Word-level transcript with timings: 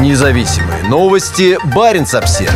Независимые 0.00 0.84
новости. 0.84 1.58
Барин 1.74 2.04
обсерва 2.04 2.54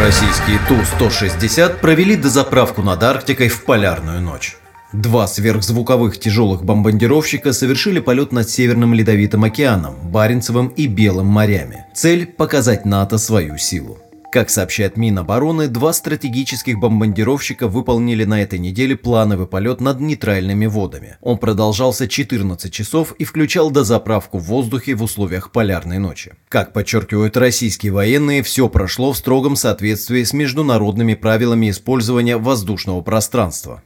Российские 0.00 0.60
Ту-160 0.68 1.80
провели 1.80 2.14
дозаправку 2.14 2.82
над 2.82 3.02
Арктикой 3.02 3.48
в 3.48 3.64
полярную 3.64 4.20
ночь. 4.20 4.56
Два 4.92 5.26
сверхзвуковых 5.26 6.20
тяжелых 6.20 6.64
бомбардировщика 6.64 7.52
совершили 7.52 7.98
полет 7.98 8.30
над 8.30 8.48
Северным 8.48 8.94
Ледовитым 8.94 9.42
океаном, 9.42 9.96
Баренцевым 10.04 10.68
и 10.68 10.86
Белым 10.86 11.26
морями. 11.26 11.86
Цель– 11.92 12.24
показать 12.38 12.84
НАТО 12.84 13.18
свою 13.18 13.58
силу. 13.58 13.98
Как 14.36 14.50
сообщает 14.50 14.98
Минобороны, 14.98 15.66
два 15.66 15.94
стратегических 15.94 16.78
бомбардировщика 16.78 17.68
выполнили 17.68 18.24
на 18.24 18.42
этой 18.42 18.58
неделе 18.58 18.94
плановый 18.94 19.46
полет 19.46 19.80
над 19.80 19.98
нейтральными 19.98 20.66
водами. 20.66 21.16
Он 21.22 21.38
продолжался 21.38 22.06
14 22.06 22.70
часов 22.70 23.14
и 23.18 23.24
включал 23.24 23.70
дозаправку 23.70 24.36
в 24.36 24.42
воздухе 24.42 24.94
в 24.94 25.02
условиях 25.02 25.52
полярной 25.52 25.96
ночи. 25.96 26.34
Как 26.50 26.74
подчеркивают 26.74 27.38
российские 27.38 27.92
военные, 27.92 28.42
все 28.42 28.68
прошло 28.68 29.14
в 29.14 29.16
строгом 29.16 29.56
соответствии 29.56 30.22
с 30.22 30.34
международными 30.34 31.14
правилами 31.14 31.70
использования 31.70 32.36
воздушного 32.36 33.00
пространства. 33.00 33.82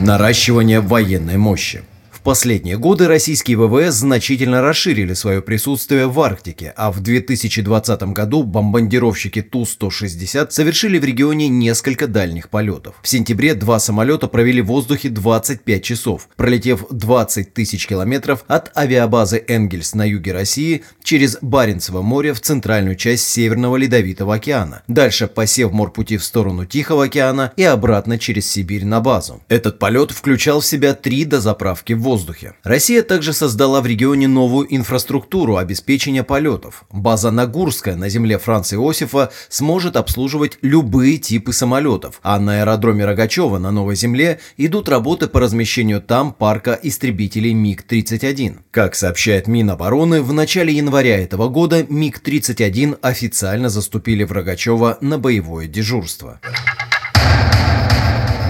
Наращивание 0.00 0.80
военной 0.80 1.36
мощи 1.36 1.84
последние 2.22 2.78
годы 2.78 3.08
российские 3.08 3.56
ВВС 3.56 3.96
значительно 3.96 4.62
расширили 4.62 5.12
свое 5.14 5.42
присутствие 5.42 6.06
в 6.06 6.20
Арктике, 6.20 6.72
а 6.76 6.90
в 6.90 7.00
2020 7.00 8.02
году 8.14 8.44
бомбардировщики 8.44 9.42
Ту-160 9.42 10.50
совершили 10.50 10.98
в 10.98 11.04
регионе 11.04 11.48
несколько 11.48 12.06
дальних 12.06 12.48
полетов. 12.48 12.94
В 13.02 13.08
сентябре 13.08 13.54
два 13.54 13.78
самолета 13.78 14.28
провели 14.28 14.62
в 14.62 14.66
воздухе 14.66 15.08
25 15.08 15.82
часов, 15.82 16.28
пролетев 16.36 16.86
20 16.90 17.52
тысяч 17.52 17.86
километров 17.86 18.44
от 18.46 18.76
авиабазы 18.76 19.44
Энгельс 19.48 19.94
на 19.94 20.08
юге 20.08 20.32
России 20.32 20.84
через 21.02 21.38
Баренцево 21.42 22.02
море 22.02 22.32
в 22.32 22.40
центральную 22.40 22.96
часть 22.96 23.28
Северного 23.28 23.76
Ледовитого 23.76 24.36
океана, 24.36 24.82
дальше 24.86 25.26
по 25.26 25.46
Севморпути 25.46 26.16
в 26.16 26.24
сторону 26.24 26.66
Тихого 26.66 27.04
океана 27.04 27.52
и 27.56 27.64
обратно 27.64 28.18
через 28.18 28.48
Сибирь 28.48 28.84
на 28.84 29.00
базу. 29.00 29.42
Этот 29.48 29.78
полет 29.78 30.12
включал 30.12 30.60
в 30.60 30.66
себя 30.66 30.94
три 30.94 31.24
дозаправки 31.24 31.92
в 31.92 31.98
воздухе 31.98 32.11
воздухе. 32.12 32.52
Россия 32.62 33.02
также 33.02 33.32
создала 33.32 33.80
в 33.80 33.86
регионе 33.86 34.28
новую 34.28 34.66
инфраструктуру 34.74 35.56
обеспечения 35.56 36.22
полетов. 36.22 36.84
База 36.92 37.30
Нагурская 37.30 37.96
на 37.96 38.10
земле 38.10 38.36
Франца 38.38 38.76
Иосифа 38.76 39.30
сможет 39.48 39.96
обслуживать 39.96 40.58
любые 40.60 41.16
типы 41.16 41.54
самолетов, 41.54 42.20
а 42.22 42.38
на 42.38 42.60
аэродроме 42.60 43.06
Рогачева 43.06 43.56
на 43.56 43.70
Новой 43.70 43.96
Земле 43.96 44.40
идут 44.58 44.90
работы 44.90 45.26
по 45.26 45.40
размещению 45.40 46.02
там 46.02 46.34
парка 46.34 46.78
истребителей 46.82 47.54
МиГ-31. 47.54 48.58
Как 48.70 48.94
сообщает 48.94 49.46
Минобороны, 49.46 50.20
в 50.20 50.34
начале 50.34 50.74
января 50.74 51.18
этого 51.18 51.48
года 51.48 51.82
МиГ-31 51.88 52.98
официально 53.00 53.70
заступили 53.70 54.24
в 54.24 54.32
Рогачева 54.32 54.98
на 55.00 55.18
боевое 55.18 55.66
дежурство. 55.66 56.40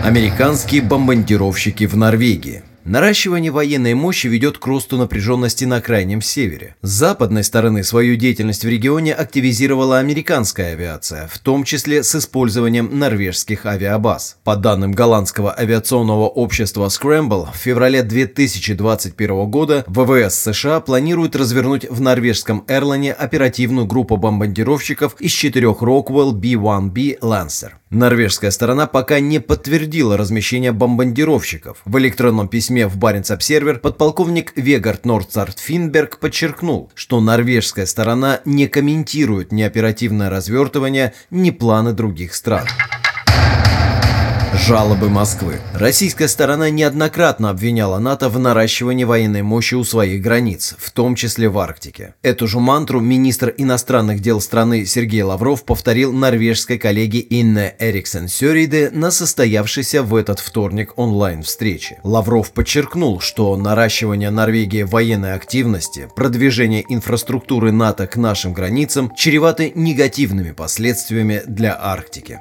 Американские 0.03 0.83
бомбардировщики 0.83 1.87
в 1.87 1.97
Норвегии. 1.97 2.65
Наращивание 2.85 3.53
военной 3.53 3.95
мощи 3.95 4.27
ведет 4.27 4.59
к 4.59 4.67
росту 4.67 4.97
напряженности 4.97 5.65
на 5.65 5.81
Крайнем 5.81 6.21
Севере. 6.21 6.75
С 6.83 6.91
западной 6.91 7.45
стороны 7.45 7.85
свою 7.85 8.17
деятельность 8.17 8.65
в 8.65 8.69
регионе 8.69 9.15
активизировала 9.15 10.01
американская 10.01 10.73
авиация, 10.73 11.29
в 11.29 11.39
том 11.39 11.63
числе 11.63 12.03
с 12.03 12.13
использованием 12.17 12.99
норвежских 12.99 13.67
авиабаз. 13.67 14.39
По 14.43 14.57
данным 14.57 14.93
голландского 14.93 15.57
авиационного 15.57 16.27
общества 16.27 16.87
Scramble, 16.87 17.47
в 17.53 17.57
феврале 17.57 18.03
2021 18.03 19.49
года 19.49 19.85
ВВС 19.87 20.35
США 20.35 20.81
планирует 20.81 21.37
развернуть 21.37 21.89
в 21.89 22.01
норвежском 22.01 22.65
Эрлане 22.67 23.13
оперативную 23.13 23.87
группу 23.87 24.17
бомбардировщиков 24.17 25.21
из 25.21 25.31
четырех 25.31 25.83
Rockwell 25.83 26.33
B-1B 26.33 27.21
Lancer. 27.21 27.75
Норвежская 27.91 28.51
сторона 28.51 28.87
пока 28.87 29.21
не 29.21 29.39
подтвердила 29.39 30.17
размещение 30.17 30.73
бомбардировщиков. 30.73 31.83
В 31.85 31.99
электронном 31.99 32.49
письме 32.49 32.72
в 32.81 32.97
Баренц-Обсервер 32.97 33.79
подполковник 33.79 34.53
Вегард 34.57 35.05
Нордцарт 35.05 35.59
Финберг 35.59 36.19
подчеркнул, 36.19 36.91
что 36.95 37.21
норвежская 37.21 37.87
сторона 37.87 38.41
не 38.45 38.67
комментирует 38.67 39.53
ни 39.53 39.63
оперативное 39.63 40.31
развертывание, 40.31 41.13
ни 41.31 41.51
планы 41.51 41.93
других 41.93 42.35
стран. 42.35 42.67
Жалобы 44.69 45.09
Москвы. 45.09 45.59
Российская 45.75 46.29
сторона 46.29 46.71
неоднократно 46.71 47.51
обвиняла 47.51 47.99
НАТО 47.99 48.29
в 48.29 48.39
наращивании 48.39 49.03
военной 49.03 49.43
мощи 49.43 49.75
у 49.75 49.83
своих 49.83 50.23
границ, 50.23 50.77
в 50.79 50.93
том 50.93 51.17
числе 51.17 51.49
в 51.49 51.59
Арктике. 51.59 52.15
Эту 52.23 52.47
же 52.47 52.61
мантру 52.61 53.01
министр 53.01 53.53
иностранных 53.57 54.21
дел 54.21 54.41
страны 54.41 54.87
Сергей 54.87 55.23
Лавров 55.23 55.65
повторил 55.65 56.13
норвежской 56.13 56.79
коллеге 56.79 57.27
Инне 57.29 57.75
Эриксен 57.81 58.29
Сёриде 58.29 58.91
на 58.93 59.11
состоявшейся 59.11 60.05
в 60.05 60.15
этот 60.15 60.39
вторник 60.39 60.93
онлайн-встрече. 60.95 61.99
Лавров 62.05 62.53
подчеркнул, 62.53 63.19
что 63.19 63.57
наращивание 63.57 64.31
Норвегии 64.31 64.85
военной 64.85 65.35
активности, 65.35 66.09
продвижение 66.15 66.85
инфраструктуры 66.89 67.73
НАТО 67.73 68.07
к 68.07 68.17
нашим 68.17 68.53
границам 68.53 69.13
чреваты 69.17 69.73
негативными 69.75 70.53
последствиями 70.53 71.43
для 71.49 71.77
Арктики. 71.77 72.41